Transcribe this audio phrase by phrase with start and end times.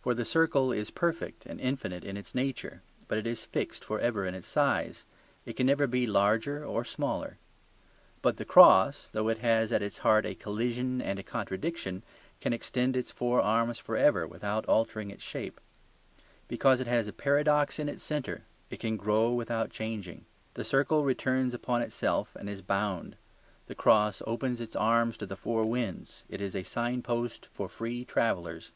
[0.00, 4.00] For the circle is perfect and infinite in its nature; but it is fixed for
[4.00, 5.04] ever in its size;
[5.44, 7.36] it can never be larger or smaller.
[8.22, 12.02] But the cross, though it has at its heart a collision and a contradiction,
[12.40, 15.60] can extend its four arms for ever without altering its shape.
[16.48, 20.24] Because it has a paradox in its centre it can grow without changing.
[20.54, 23.14] The circle returns upon itself and is bound.
[23.66, 28.06] The cross opens its arms to the four winds; it is a signpost for free
[28.06, 28.72] travellers.